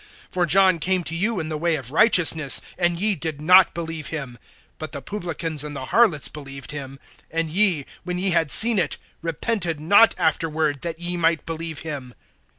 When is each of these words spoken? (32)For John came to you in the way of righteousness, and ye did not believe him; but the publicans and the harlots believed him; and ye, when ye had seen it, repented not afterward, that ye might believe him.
(32)For 0.33 0.47
John 0.47 0.79
came 0.79 1.03
to 1.03 1.15
you 1.15 1.39
in 1.39 1.49
the 1.49 1.59
way 1.59 1.75
of 1.75 1.91
righteousness, 1.91 2.59
and 2.75 2.97
ye 2.97 3.13
did 3.13 3.39
not 3.39 3.75
believe 3.75 4.07
him; 4.07 4.39
but 4.79 4.93
the 4.93 4.99
publicans 5.03 5.63
and 5.63 5.75
the 5.75 5.85
harlots 5.85 6.27
believed 6.27 6.71
him; 6.71 6.99
and 7.29 7.51
ye, 7.51 7.85
when 8.03 8.17
ye 8.17 8.31
had 8.31 8.49
seen 8.49 8.79
it, 8.79 8.97
repented 9.21 9.79
not 9.79 10.15
afterward, 10.17 10.81
that 10.81 10.97
ye 10.97 11.17
might 11.17 11.45
believe 11.45 11.81
him. 11.81 12.15